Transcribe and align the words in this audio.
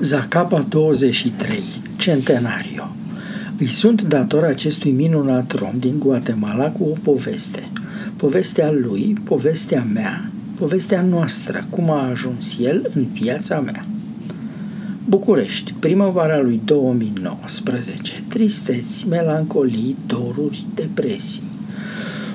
Zacapa 0.00 0.60
23, 0.68 1.62
Centenario. 1.96 2.88
Îi 3.58 3.66
sunt 3.66 4.02
dator 4.02 4.44
acestui 4.44 4.90
minunat 4.90 5.52
rom 5.52 5.78
din 5.78 5.98
Guatemala 5.98 6.70
cu 6.70 6.84
o 6.84 6.96
poveste. 7.02 7.68
Povestea 8.16 8.70
lui, 8.70 9.16
povestea 9.24 9.86
mea, 9.92 10.30
povestea 10.58 11.02
noastră, 11.02 11.66
cum 11.70 11.90
a 11.90 12.08
ajuns 12.08 12.56
el 12.60 12.90
în 12.94 13.06
viața 13.12 13.60
mea. 13.60 13.84
București, 15.08 15.74
primăvara 15.78 16.40
lui 16.40 16.60
2019. 16.64 18.24
Tristeți, 18.28 19.08
melancolii, 19.08 19.96
doruri, 20.06 20.66
depresii. 20.74 21.57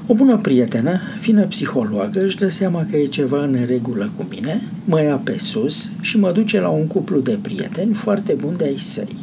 O 0.07 0.13
bună 0.13 0.37
prietenă, 0.37 0.99
fină 1.19 1.45
psihologă, 1.45 2.25
își 2.25 2.37
dă 2.37 2.49
seama 2.49 2.85
că 2.89 2.97
e 2.97 3.05
ceva 3.05 3.43
în 3.43 3.57
regulă 3.67 4.11
cu 4.17 4.27
mine, 4.29 4.61
mă 4.85 5.01
ia 5.01 5.15
pe 5.15 5.37
sus 5.37 5.91
și 6.01 6.19
mă 6.19 6.31
duce 6.31 6.59
la 6.59 6.69
un 6.69 6.87
cuplu 6.87 7.19
de 7.19 7.39
prieteni 7.41 7.93
foarte 7.93 8.33
buni 8.33 8.57
de 8.57 8.63
ai 8.63 8.77
săi. 8.77 9.17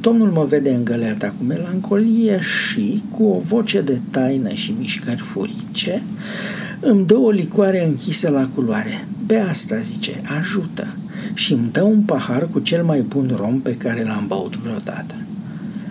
Domnul 0.00 0.28
mă 0.28 0.44
vede 0.44 0.70
îngăleata 0.70 1.34
cu 1.38 1.44
melancolie 1.44 2.40
și, 2.40 3.02
cu 3.10 3.24
o 3.24 3.42
voce 3.46 3.80
de 3.80 3.98
taină 4.10 4.52
și 4.52 4.74
mișcări 4.78 5.20
furice, 5.20 6.02
îmi 6.80 7.06
dă 7.06 7.16
o 7.16 7.30
licoare 7.30 7.86
închisă 7.86 8.30
la 8.30 8.48
culoare. 8.54 9.08
Be 9.26 9.38
asta, 9.38 9.78
zice, 9.78 10.20
ajută. 10.40 10.86
Și 11.34 11.52
îmi 11.52 11.68
dă 11.72 11.82
un 11.82 12.02
pahar 12.02 12.48
cu 12.48 12.58
cel 12.58 12.84
mai 12.84 13.00
bun 13.00 13.32
rom 13.36 13.60
pe 13.60 13.76
care 13.76 14.02
l-am 14.02 14.24
băut 14.28 14.56
vreodată. 14.56 15.14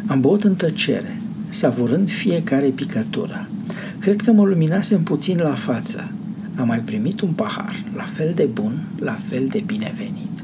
Am 0.06 0.22
băut 0.22 0.44
în 0.44 0.56
tăcere, 0.56 1.22
savurând 1.50 2.10
fiecare 2.10 2.68
picătură. 2.68 3.48
Cred 4.00 4.22
că 4.22 4.32
mă 4.32 4.46
luminasem 4.46 5.04
puțin 5.04 5.38
la 5.38 5.54
față. 5.54 6.12
Am 6.56 6.68
mai 6.68 6.80
primit 6.80 7.22
un 7.22 7.32
pahar, 7.32 7.84
la 7.96 8.04
fel 8.04 8.32
de 8.36 8.50
bun, 8.54 8.84
la 9.00 9.18
fel 9.30 9.48
de 9.48 9.64
binevenit. 9.66 10.36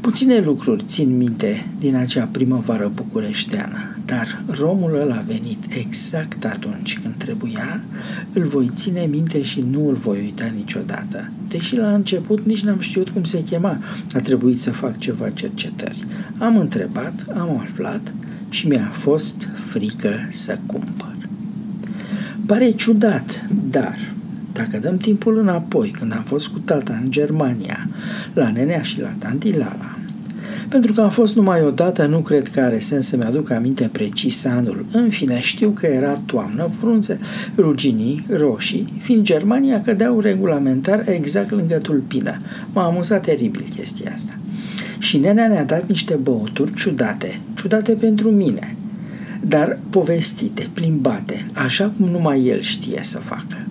Puține 0.00 0.38
lucruri 0.38 0.84
țin 0.84 1.16
minte 1.16 1.66
din 1.78 1.94
acea 1.94 2.28
primăvară 2.32 2.90
bucureșteană, 2.94 3.96
dar 4.04 4.42
romul 4.46 5.00
ăla 5.00 5.14
a 5.14 5.24
venit 5.26 5.64
exact 5.68 6.44
atunci 6.44 6.98
când 6.98 7.14
trebuia, 7.14 7.82
îl 8.32 8.46
voi 8.46 8.70
ține 8.74 9.06
minte 9.10 9.42
și 9.42 9.64
nu 9.70 9.88
îl 9.88 9.94
voi 9.94 10.18
uita 10.18 10.44
niciodată. 10.56 11.30
Deși 11.48 11.76
la 11.76 11.94
început 11.94 12.44
nici 12.46 12.62
n-am 12.62 12.80
știut 12.80 13.08
cum 13.08 13.24
se 13.24 13.42
chema, 13.42 13.78
a 14.14 14.18
trebuit 14.18 14.60
să 14.60 14.70
fac 14.70 14.98
ceva 14.98 15.30
cercetări. 15.30 16.04
Am 16.38 16.56
întrebat, 16.56 17.26
am 17.34 17.58
aflat 17.58 18.14
și 18.48 18.66
mi-a 18.66 18.90
fost 18.92 19.48
frică 19.70 20.28
să 20.30 20.58
cumpăr. 20.66 21.11
Pare 22.52 22.70
ciudat, 22.70 23.46
dar 23.70 23.98
dacă 24.52 24.78
dăm 24.78 24.96
timpul 24.96 25.38
înapoi, 25.38 25.88
când 25.98 26.12
am 26.12 26.22
fost 26.22 26.48
cu 26.48 26.58
tata 26.58 27.00
în 27.02 27.10
Germania, 27.10 27.88
la 28.32 28.50
nenea 28.50 28.82
și 28.82 29.00
la 29.00 29.12
tanti 29.18 29.50
Lala, 29.50 29.98
pentru 30.68 30.92
că 30.92 31.00
am 31.00 31.10
fost 31.10 31.34
numai 31.34 31.62
o 31.62 31.70
dată, 31.70 32.06
nu 32.06 32.18
cred 32.18 32.48
că 32.48 32.60
are 32.60 32.78
sens 32.78 33.06
să-mi 33.06 33.24
aduc 33.24 33.50
aminte 33.50 33.88
precis 33.92 34.44
anul. 34.44 34.86
În 34.92 35.10
fine, 35.10 35.40
știu 35.40 35.70
că 35.70 35.86
era 35.86 36.20
toamnă, 36.26 36.70
frunze 36.80 37.18
ruginii, 37.56 38.26
roșii, 38.36 38.92
fiind 39.00 39.22
Germania 39.22 39.80
cădeau 39.80 40.20
regulamentar 40.20 41.08
exact 41.08 41.50
lângă 41.50 41.78
tulpină. 41.78 42.40
M-a 42.72 42.84
amuzat 42.84 43.22
teribil 43.22 43.64
chestia 43.76 44.12
asta. 44.14 44.38
Și 44.98 45.18
nenea 45.18 45.48
ne-a 45.48 45.64
dat 45.64 45.88
niște 45.88 46.14
băuturi 46.14 46.74
ciudate, 46.74 47.40
ciudate 47.54 47.92
pentru 47.92 48.30
mine– 48.30 48.76
dar 49.44 49.78
povestite, 49.90 50.68
plimbate, 50.72 51.46
așa 51.52 51.92
cum 51.96 52.08
numai 52.08 52.44
el 52.44 52.60
știe 52.60 53.00
să 53.02 53.18
facă. 53.18 53.66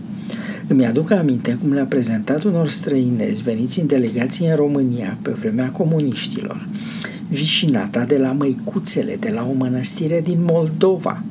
Îmi 0.67 0.85
aduc 0.85 1.11
aminte 1.11 1.57
cum 1.61 1.73
le-a 1.73 1.85
prezentat 1.85 2.43
unor 2.43 2.69
străinezi 2.69 3.43
veniți 3.43 3.79
în 3.79 3.87
delegație 3.87 4.49
în 4.49 4.55
România 4.55 5.17
pe 5.21 5.31
vremea 5.31 5.71
comuniștilor. 5.71 6.67
Vișinata 7.29 8.05
de 8.05 8.17
la 8.17 8.31
Măicuțele, 8.31 9.17
de 9.19 9.29
la 9.29 9.47
o 9.49 9.53
mănăstire 9.53 10.21
din 10.23 10.37
Moldova, 10.43 11.23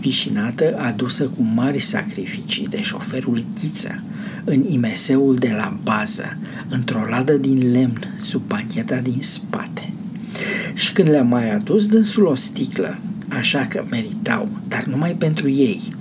vișinată 0.00 0.74
adusă 0.78 1.24
cu 1.24 1.42
mari 1.54 1.80
sacrificii 1.80 2.66
de 2.66 2.82
șoferul 2.82 3.44
Ghiță, 3.60 4.02
în 4.44 4.64
imeseul 4.68 5.34
de 5.34 5.52
la 5.56 5.78
bază, 5.82 6.36
într-o 6.68 7.04
ladă 7.08 7.32
din 7.32 7.72
lemn, 7.72 8.16
sub 8.22 8.42
bancheta 8.46 9.00
din 9.00 9.18
spate. 9.20 9.92
Și 10.74 10.92
când 10.92 11.08
le-a 11.08 11.22
mai 11.22 11.54
adus 11.54 11.86
dânsul 11.86 12.26
o 12.26 12.34
sticlă, 12.34 12.98
așa 13.28 13.66
că 13.68 13.84
meritau, 13.90 14.48
dar 14.68 14.84
numai 14.84 15.12
pentru 15.12 15.50
ei. 15.50 15.94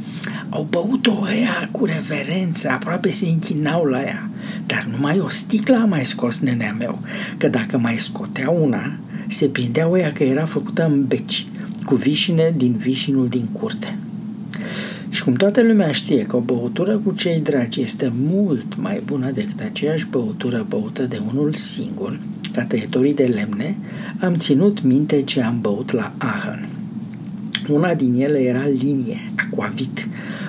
Au 0.50 0.68
băut-o 0.70 1.20
ăia 1.22 1.70
cu 1.72 1.86
reverență, 1.86 2.70
aproape 2.70 3.12
se 3.12 3.26
închinau 3.26 3.84
la 3.84 4.02
ea, 4.02 4.30
dar 4.66 4.88
numai 4.92 5.20
o 5.20 5.30
sticlă 5.30 5.76
a 5.76 5.86
mai 5.86 6.06
scos 6.06 6.40
nenea 6.40 6.76
meu, 6.78 7.02
că 7.38 7.48
dacă 7.48 7.78
mai 7.78 7.96
scotea 7.96 8.50
una, 8.50 8.98
se 9.28 9.46
prindeau 9.46 9.92
ăia 9.92 10.12
că 10.12 10.24
era 10.24 10.46
făcută 10.46 10.86
în 10.86 11.06
beci, 11.08 11.48
cu 11.86 11.96
vișine 11.96 12.54
din 12.58 12.76
vișinul 12.76 13.28
din 13.28 13.46
curte. 13.52 13.98
Și 15.10 15.24
cum 15.24 15.34
toată 15.34 15.62
lumea 15.64 15.92
știe 15.92 16.24
că 16.24 16.36
o 16.36 16.40
băutură 16.40 16.98
cu 16.98 17.12
cei 17.12 17.42
dragi 17.42 17.82
este 17.82 18.12
mult 18.16 18.78
mai 18.78 19.02
bună 19.06 19.32
decât 19.32 19.60
aceeași 19.60 20.08
băutură 20.10 20.66
băută 20.70 21.04
de 21.04 21.22
unul 21.28 21.54
singur, 21.54 22.20
ca 22.54 22.64
tăietorii 22.64 23.14
de 23.14 23.24
lemne, 23.24 23.78
am 24.20 24.36
ținut 24.36 24.84
minte 24.84 25.22
ce 25.22 25.42
am 25.42 25.62
băut 25.62 25.92
la 25.92 26.14
Aachen. 26.18 26.77
Una 27.70 27.94
din 27.94 28.22
ele 28.22 28.40
era 28.40 28.68
Linie, 28.68 29.32
Aquavit, 29.36 30.08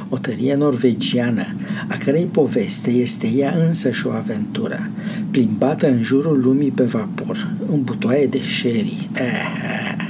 o 0.08 0.18
tărie 0.18 0.54
norvegiană, 0.54 1.54
a 1.88 1.96
cărei 1.96 2.24
poveste 2.24 2.90
este 2.90 3.26
ea 3.26 3.54
însă 3.66 3.90
și 3.90 4.06
o 4.06 4.10
aventură, 4.10 4.90
plimbată 5.30 5.88
în 5.88 6.02
jurul 6.02 6.40
lumii 6.40 6.70
pe 6.70 6.82
vapor, 6.82 7.50
în 7.70 7.82
butoaie 7.82 8.26
de 8.26 8.40
sherry. 8.58 9.08
Eh, 9.14 9.22
eh. 9.22 10.06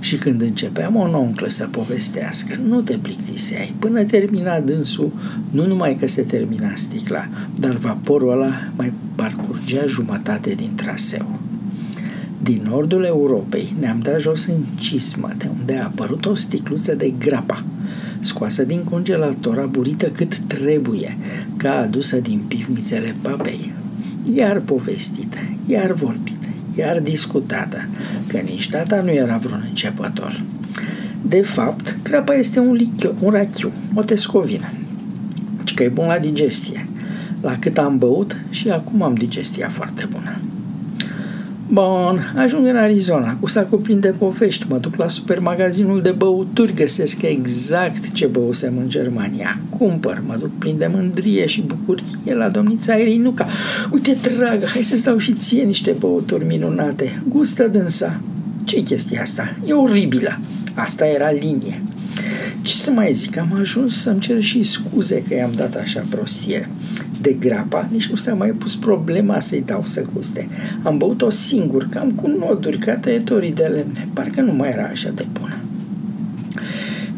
Și 0.00 0.16
când 0.16 0.40
începea 0.40 0.88
mononclă 0.88 1.48
să 1.48 1.68
povestească, 1.70 2.60
nu 2.66 2.80
te 2.80 2.96
plictiseai. 2.96 3.74
Până 3.78 4.04
termina 4.04 4.60
dânsul, 4.60 5.12
nu 5.50 5.66
numai 5.66 5.94
că 5.94 6.08
se 6.08 6.22
termina 6.22 6.72
sticla, 6.74 7.28
dar 7.60 7.76
vaporul 7.76 8.32
ăla 8.32 8.70
mai 8.76 8.92
parcurgea 9.14 9.86
jumătate 9.86 10.54
din 10.54 10.70
traseu. 10.76 11.40
Din 12.42 12.66
nordul 12.68 13.04
Europei 13.04 13.74
ne-am 13.80 14.00
dat 14.00 14.20
jos 14.20 14.46
în 14.46 14.62
cismă, 14.74 15.30
de 15.36 15.48
unde 15.58 15.76
a 15.76 15.84
apărut 15.84 16.26
o 16.26 16.34
sticluță 16.34 16.94
de 16.94 17.12
grapa, 17.18 17.64
scoasă 18.20 18.64
din 18.64 18.84
congelator, 18.84 19.58
aburită 19.58 20.06
cât 20.06 20.38
trebuie, 20.38 21.16
ca 21.56 21.78
adusă 21.78 22.16
din 22.16 22.42
pivnițele 22.48 23.14
papei. 23.20 23.72
Iar 24.34 24.60
povestită, 24.60 25.38
iar 25.66 25.92
vorbită, 25.92 26.46
iar 26.76 27.00
discutată, 27.00 27.86
că 28.26 28.36
nici 28.36 28.70
tata 28.70 29.00
nu 29.00 29.10
era 29.10 29.36
vreun 29.36 29.64
începător. 29.68 30.42
De 31.22 31.42
fapt, 31.42 31.96
grapa 32.02 32.34
este 32.34 32.58
un 32.58 32.72
lichiu, 32.72 33.14
un 33.20 33.30
rachiu, 33.30 33.72
o 33.94 34.02
tescovină, 34.02 34.72
ci 35.64 35.74
că 35.74 35.82
e 35.82 35.88
bun 35.88 36.06
la 36.06 36.18
digestie. 36.18 36.88
La 37.40 37.56
cât 37.58 37.78
am 37.78 37.98
băut 37.98 38.36
și 38.50 38.70
acum 38.70 39.02
am 39.02 39.14
digestia 39.14 39.68
foarte 39.68 40.08
bună. 40.10 40.40
Bun, 41.70 42.32
ajung 42.36 42.66
în 42.66 42.76
Arizona, 42.76 43.36
cu 43.40 43.46
sacul 43.46 43.78
plin 43.78 44.00
de 44.00 44.14
povești, 44.18 44.66
mă 44.68 44.78
duc 44.78 44.96
la 44.96 45.08
supermagazinul 45.08 46.02
de 46.02 46.10
băuturi, 46.10 46.74
găsesc 46.74 47.22
exact 47.22 48.12
ce 48.12 48.26
băusem 48.26 48.78
în 48.78 48.88
Germania. 48.88 49.58
Cumpăr, 49.78 50.22
mă 50.26 50.36
duc 50.40 50.50
plin 50.58 50.78
de 50.78 50.86
mândrie 50.86 51.46
și 51.46 51.60
bucurie 51.60 52.34
la 52.34 52.48
domnița 52.48 52.94
Irinuca. 52.94 53.46
Uite, 53.90 54.16
dragă, 54.22 54.66
hai 54.66 54.82
să 54.82 54.96
stau 54.96 55.18
și 55.18 55.32
ție 55.32 55.62
niște 55.62 55.96
băuturi 55.98 56.46
minunate. 56.46 57.22
Gustă 57.28 57.66
dânsa. 57.66 58.20
Ce-i 58.64 58.82
chestia 58.82 59.20
asta? 59.20 59.56
E 59.66 59.72
oribilă. 59.72 60.38
Asta 60.74 61.06
era 61.06 61.30
linie. 61.30 61.82
Ce 62.62 62.74
să 62.74 62.90
mai 62.90 63.12
zic, 63.12 63.38
am 63.38 63.56
ajuns 63.60 64.00
să-mi 64.00 64.20
cer 64.20 64.42
și 64.42 64.62
scuze 64.62 65.22
că 65.22 65.34
i-am 65.34 65.52
dat 65.56 65.74
așa 65.74 66.04
prostie 66.08 66.68
de 67.28 67.48
grapa, 67.48 67.88
nici 67.92 68.08
nu 68.08 68.16
s-a 68.16 68.34
mai 68.34 68.50
pus 68.50 68.76
problema 68.76 69.40
să-i 69.40 69.62
dau 69.66 69.82
să 69.84 70.04
guste. 70.14 70.48
Am 70.82 70.98
băut-o 70.98 71.30
singur, 71.30 71.86
cam 71.90 72.10
cu 72.10 72.26
noduri, 72.26 72.78
ca 72.78 72.96
tăietorii 72.96 73.52
de 73.52 73.62
lemne. 73.62 74.08
Parcă 74.12 74.40
nu 74.40 74.52
mai 74.52 74.70
era 74.70 74.82
așa 74.82 75.10
de 75.14 75.26
bună. 75.32 75.56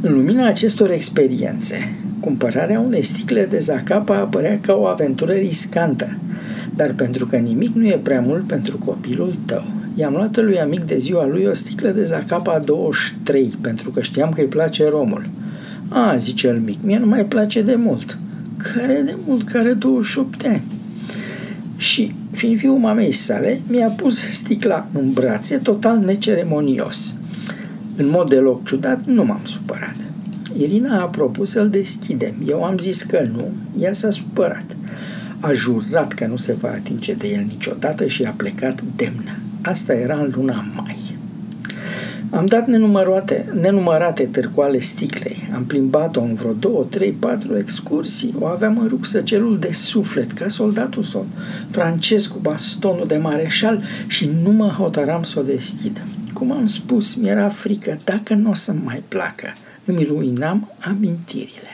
În 0.01 0.13
lumina 0.13 0.47
acestor 0.47 0.91
experiențe, 0.91 1.95
cumpărarea 2.21 2.81
unei 2.81 3.03
sticle 3.03 3.47
de 3.47 3.59
zacapa 3.59 4.17
apărea 4.17 4.59
ca 4.61 4.75
o 4.75 4.87
aventură 4.87 5.33
riscantă, 5.33 6.19
dar 6.75 6.93
pentru 6.93 7.27
că 7.27 7.37
nimic 7.37 7.75
nu 7.75 7.87
e 7.87 8.01
prea 8.03 8.21
mult 8.21 8.47
pentru 8.47 8.79
copilul 8.79 9.35
tău, 9.47 9.65
i-am 9.95 10.13
luat 10.13 10.37
lui 10.37 10.61
amic 10.61 10.85
de 10.85 10.99
ziua 10.99 11.27
lui 11.27 11.45
o 11.45 11.55
sticlă 11.55 11.91
de 11.91 12.05
zacapa 12.05 12.59
23, 12.59 13.53
pentru 13.61 13.91
că 13.91 14.01
știam 14.01 14.31
că 14.31 14.41
îi 14.41 14.47
place 14.47 14.89
romul. 14.89 15.29
A, 15.89 16.17
zice 16.17 16.47
el 16.47 16.59
mic, 16.59 16.79
mie 16.83 16.99
nu 16.99 17.07
mai 17.07 17.25
place 17.25 17.63
de 17.63 17.75
mult 17.75 18.19
care 18.63 19.03
de 19.05 19.17
mult, 19.27 19.49
care 19.49 19.73
28 19.73 20.43
de 20.43 20.49
ani. 20.49 20.63
Și, 21.77 22.15
fiind 22.31 22.59
fiul 22.59 22.79
mamei 22.79 23.13
sale, 23.13 23.61
mi-a 23.67 23.89
pus 23.89 24.19
sticla 24.31 24.89
în 24.93 25.13
brațe, 25.13 25.57
total 25.57 25.99
neceremonios. 25.99 27.15
În 27.97 28.09
mod 28.09 28.29
deloc 28.29 28.67
ciudat, 28.67 29.05
nu 29.05 29.25
m-am 29.25 29.41
supărat. 29.45 29.97
Irina 30.59 31.01
a 31.01 31.05
propus 31.05 31.51
să-l 31.51 31.71
deschidem. 31.71 32.35
Eu 32.47 32.65
am 32.65 32.79
zis 32.79 33.03
că 33.03 33.29
nu, 33.33 33.53
ea 33.81 33.93
s-a 33.93 34.11
supărat. 34.11 34.77
A 35.41 35.53
jurat 35.53 36.13
că 36.13 36.27
nu 36.27 36.37
se 36.37 36.53
va 36.53 36.69
atinge 36.69 37.13
de 37.13 37.29
el 37.29 37.45
niciodată 37.49 38.07
și 38.07 38.23
a 38.23 38.31
plecat 38.31 38.83
demnă. 38.97 39.39
Asta 39.63 39.93
era 39.93 40.15
în 40.15 40.33
luna 40.37 40.65
mai. 40.77 41.00
Am 42.31 42.47
dat 42.47 42.67
nenumărate, 42.67 43.53
nenumărate 43.61 44.25
târcoale 44.25 44.81
sticlei. 44.81 45.49
Am 45.55 45.65
plimbat-o 45.65 46.21
în 46.21 46.35
vreo 46.35 46.53
două, 46.53 46.85
trei, 46.91 47.13
patru 47.13 47.59
excursii. 47.59 48.35
O 48.39 48.47
aveam 48.47 48.79
în 48.79 48.89
rucsăcelul 48.89 49.59
de 49.59 49.73
suflet, 49.73 50.33
ca 50.33 50.49
soldatul 50.49 51.03
sol, 51.03 51.27
francez 51.71 52.27
cu 52.27 52.39
bastonul 52.39 53.07
de 53.07 53.17
mareșal 53.17 53.83
și 54.07 54.31
nu 54.43 54.51
mă 54.51 54.67
hotăram 54.67 55.23
să 55.23 55.39
o 55.39 55.43
deschid. 55.43 56.03
Cum 56.33 56.53
am 56.53 56.67
spus, 56.67 57.15
mi-era 57.15 57.49
frică 57.49 57.99
dacă 58.05 58.35
nu 58.35 58.51
o 58.51 58.55
să 58.55 58.73
mai 58.85 59.03
placă. 59.09 59.55
Îmi 59.85 60.05
ruinam 60.05 60.73
amintirile. 60.81 61.70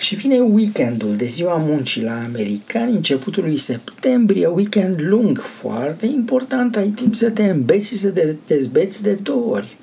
Și 0.00 0.14
vine 0.14 0.38
weekendul 0.38 1.16
de 1.16 1.26
ziua 1.26 1.56
muncii 1.56 2.02
la 2.02 2.22
americani, 2.22 2.92
începutul 2.92 3.42
lui 3.42 3.56
septembrie, 3.56 4.46
weekend 4.46 5.00
lung, 5.00 5.38
foarte 5.38 6.06
important, 6.06 6.76
ai 6.76 6.88
timp 6.88 7.14
să 7.14 7.30
te 7.30 7.44
îmbeți 7.44 7.88
și 7.88 7.96
să 7.96 8.08
te 8.08 8.34
dezbeți 8.46 9.02
de 9.02 9.12
două 9.12 9.54
ori. 9.54 9.76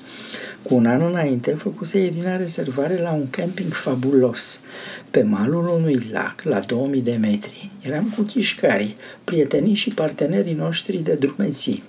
Cu 0.63 0.75
un 0.75 0.85
an 0.85 1.01
înainte 1.01 1.51
făcuse 1.51 2.05
Irina 2.05 2.37
rezervare 2.37 2.97
la 3.01 3.11
un 3.11 3.29
camping 3.29 3.73
fabulos, 3.73 4.61
pe 5.11 5.21
malul 5.21 5.67
unui 5.67 6.07
lac, 6.11 6.41
la 6.43 6.59
2000 6.59 7.01
de 7.01 7.17
metri. 7.19 7.71
Eram 7.81 8.13
cu 8.15 8.21
chișcarii, 8.21 8.95
prietenii 9.23 9.73
și 9.73 9.89
partenerii 9.89 10.53
noștri 10.53 10.97
de 10.97 11.13
drumeții. 11.13 11.83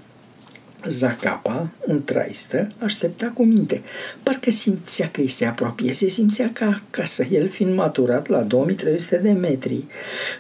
Zacapa, 0.89 1.71
în 1.87 2.05
traistă, 2.05 2.73
aștepta 2.79 3.31
cu 3.35 3.45
minte. 3.45 3.83
Parcă 4.23 4.51
simțea 4.51 5.09
că 5.13 5.21
îi 5.21 5.29
se 5.29 5.45
apropie, 5.45 5.93
se 5.93 6.09
simțea 6.09 6.51
ca 6.53 6.83
acasă, 6.85 7.25
el 7.31 7.49
fiind 7.49 7.75
maturat 7.75 8.27
la 8.27 8.41
2300 8.41 9.17
de 9.17 9.31
metri, 9.31 9.85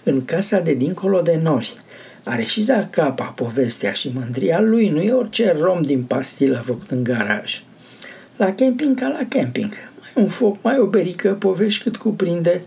în 0.02 0.24
casa 0.24 0.60
de 0.60 0.74
dincolo 0.74 1.20
de 1.20 1.38
nori. 1.42 1.76
Are 2.24 2.44
și 2.44 2.60
Zacapa 2.60 3.24
povestea 3.24 3.92
și 3.92 4.10
mândria 4.14 4.60
lui, 4.60 4.88
nu 4.88 5.00
e 5.00 5.12
orice 5.12 5.56
rom 5.60 5.82
din 5.82 6.02
pastilă 6.02 6.62
făcut 6.66 6.90
în 6.90 7.04
garaj. 7.04 7.62
La 8.36 8.54
camping 8.54 9.00
ca 9.00 9.08
la 9.08 9.26
camping. 9.28 9.72
Mai 10.14 10.24
un 10.24 10.30
foc, 10.30 10.62
mai 10.62 10.78
o 10.78 10.86
berică, 10.86 11.36
povești 11.38 11.82
cât 11.82 11.96
cuprinde. 11.96 12.62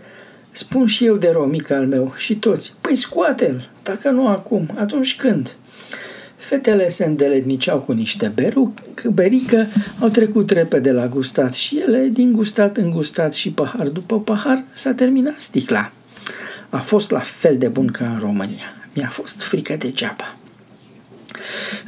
Spun 0.50 0.86
și 0.86 1.04
eu 1.04 1.16
de 1.16 1.30
romic 1.30 1.70
al 1.70 1.86
meu 1.86 2.14
și 2.16 2.36
toți. 2.36 2.74
Păi 2.80 2.96
scoate-l, 2.96 3.70
dacă 3.82 4.10
nu 4.10 4.28
acum, 4.28 4.70
atunci 4.78 5.16
când?" 5.16 5.56
Fetele 6.52 6.88
se 6.88 7.04
îndeletniceau 7.04 7.78
cu 7.78 7.92
niște 7.92 8.32
beru, 8.34 8.74
berică, 9.12 9.66
au 10.00 10.08
trecut 10.08 10.50
repede 10.50 10.90
la 10.90 11.06
gustat 11.06 11.54
și 11.54 11.78
ele, 11.78 12.08
din 12.12 12.32
gustat 12.32 12.76
în 12.76 12.90
gustat 12.90 13.32
și 13.32 13.50
pahar 13.50 13.88
după 13.88 14.20
pahar, 14.20 14.64
s-a 14.72 14.92
terminat 14.92 15.40
sticla. 15.40 15.92
A 16.68 16.76
fost 16.76 17.10
la 17.10 17.18
fel 17.18 17.58
de 17.58 17.68
bun 17.68 17.86
ca 17.86 18.12
în 18.12 18.18
România. 18.18 18.74
Mi-a 18.94 19.08
fost 19.08 19.40
frică 19.40 19.76
degeaba. 19.78 20.36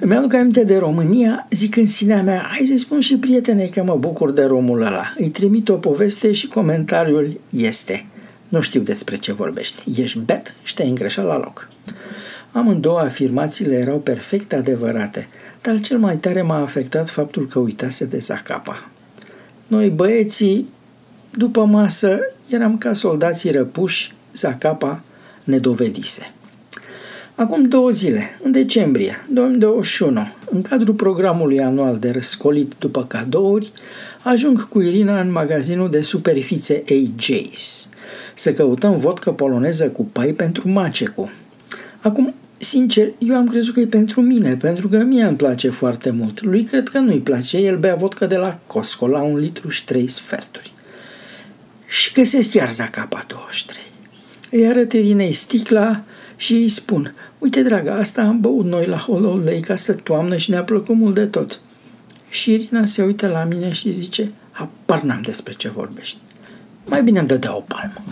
Îmi 0.00 0.14
aduc 0.14 0.34
aminte 0.34 0.64
de 0.64 0.76
România, 0.76 1.46
zic 1.50 1.76
în 1.76 1.86
sinea 1.86 2.22
mea, 2.22 2.48
hai 2.50 2.66
să 2.66 2.74
spun 2.76 3.00
și 3.00 3.16
prietenei 3.16 3.68
că 3.68 3.82
mă 3.82 3.96
bucur 3.96 4.30
de 4.30 4.44
romul 4.44 4.82
ăla. 4.82 5.14
Îi 5.16 5.28
trimit 5.28 5.68
o 5.68 5.74
poveste 5.74 6.32
și 6.32 6.46
comentariul 6.46 7.40
este. 7.50 8.06
Nu 8.48 8.60
știu 8.60 8.80
despre 8.80 9.16
ce 9.16 9.32
vorbești. 9.32 10.00
Ești 10.00 10.18
bet 10.18 10.54
și 10.62 10.74
te-ai 10.74 10.88
îngreșat 10.88 11.24
la 11.24 11.36
loc. 11.38 11.68
Amândouă 12.54 12.98
afirmațiile 12.98 13.76
erau 13.76 13.98
perfect 13.98 14.52
adevărate, 14.52 15.28
dar 15.62 15.80
cel 15.80 15.98
mai 15.98 16.16
tare 16.16 16.42
m-a 16.42 16.60
afectat 16.60 17.08
faptul 17.08 17.46
că 17.46 17.58
uitase 17.58 18.04
de 18.04 18.18
Zacapa. 18.18 18.88
Noi 19.66 19.88
băieții, 19.88 20.68
după 21.36 21.64
masă, 21.64 22.18
eram 22.48 22.78
ca 22.78 22.92
soldații 22.92 23.50
răpuși, 23.50 24.12
Zacapa 24.34 25.02
ne 25.44 25.58
dovedise. 25.58 26.32
Acum 27.34 27.68
două 27.68 27.90
zile, 27.90 28.38
în 28.42 28.52
decembrie 28.52 29.24
2021, 29.28 30.28
în 30.50 30.62
cadrul 30.62 30.94
programului 30.94 31.60
anual 31.60 31.98
de 31.98 32.10
răscolit 32.10 32.72
după 32.78 33.04
cadouri, 33.04 33.72
ajung 34.22 34.68
cu 34.68 34.80
Irina 34.80 35.20
în 35.20 35.30
magazinul 35.30 35.90
de 35.90 36.00
superfițe 36.00 36.82
AJ's 36.82 37.88
să 38.34 38.52
căutăm 38.52 38.98
vodcă 38.98 39.32
poloneză 39.32 39.88
cu 39.88 40.04
pai 40.04 40.32
pentru 40.32 40.68
Macecu. 40.68 41.32
Acum, 42.00 42.34
Sincer, 42.64 43.12
eu 43.18 43.36
am 43.36 43.48
crezut 43.48 43.74
că 43.74 43.80
e 43.80 43.86
pentru 43.86 44.20
mine, 44.20 44.56
pentru 44.56 44.88
că 44.88 44.96
mie 44.96 45.22
îmi 45.22 45.36
place 45.36 45.70
foarte 45.70 46.10
mult. 46.10 46.42
Lui 46.42 46.64
cred 46.64 46.88
că 46.88 46.98
nu-i 46.98 47.18
place, 47.18 47.58
el 47.58 47.78
bea 47.78 47.94
vodka 47.94 48.26
de 48.26 48.36
la 48.36 48.58
Costco 48.66 49.06
la 49.06 49.22
un 49.22 49.38
litru 49.38 49.68
și 49.68 49.84
trei 49.84 50.08
sferturi. 50.08 50.72
Și 51.86 52.12
găsesc 52.12 52.54
iar 52.54 52.70
Zacapa 52.70 53.24
23. 53.28 53.82
Îi 54.50 54.66
arăt 54.66 54.92
Irinei 54.92 55.32
sticla 55.32 56.04
și 56.36 56.52
îi 56.54 56.68
spun, 56.68 57.14
uite 57.38 57.62
draga, 57.62 57.94
asta 57.94 58.22
am 58.22 58.40
băut 58.40 58.64
noi 58.64 58.86
la 58.86 58.96
Hollow 58.96 59.36
Lake 59.36 59.72
astă 59.72 59.92
toamnă 59.92 60.36
și 60.36 60.50
ne-a 60.50 60.64
plăcut 60.64 60.94
mult 60.94 61.14
de 61.14 61.26
tot. 61.26 61.60
Și 62.28 62.52
Irina 62.52 62.86
se 62.86 63.02
uită 63.02 63.28
la 63.28 63.44
mine 63.44 63.72
și 63.72 63.92
zice, 63.92 64.30
apar 64.50 65.02
n-am 65.02 65.22
despre 65.22 65.52
ce 65.52 65.68
vorbești. 65.68 66.16
Mai 66.86 67.02
bine 67.02 67.18
îmi 67.18 67.28
dădea 67.28 67.56
o 67.56 67.60
palmă. 67.60 68.04